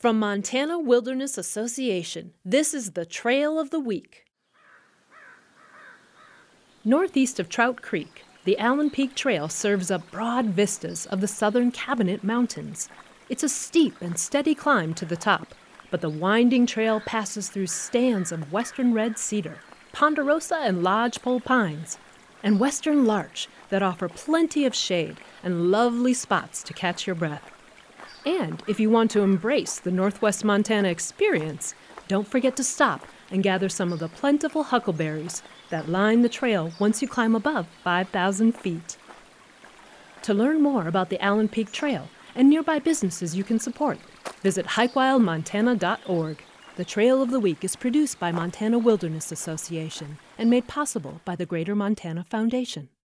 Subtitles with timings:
[0.00, 4.24] From Montana Wilderness Association, this is the Trail of the Week.
[6.86, 11.70] Northeast of Trout Creek, the Allen Peak Trail serves up broad vistas of the southern
[11.70, 12.88] Cabinet Mountains.
[13.28, 15.54] It's a steep and steady climb to the top,
[15.90, 19.58] but the winding trail passes through stands of western red cedar,
[19.92, 21.98] ponderosa and lodgepole pines,
[22.42, 27.59] and western larch that offer plenty of shade and lovely spots to catch your breath.
[28.26, 31.74] And if you want to embrace the Northwest Montana experience,
[32.08, 36.72] don't forget to stop and gather some of the plentiful huckleberries that line the trail
[36.78, 38.98] once you climb above 5,000 feet.
[40.22, 43.98] To learn more about the Allen Peak Trail and nearby businesses you can support,
[44.42, 46.44] visit hikewildmontana.org.
[46.76, 51.36] The Trail of the Week is produced by Montana Wilderness Association and made possible by
[51.36, 52.90] the Greater Montana Foundation.